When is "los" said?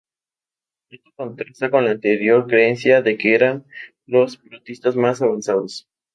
4.07-4.37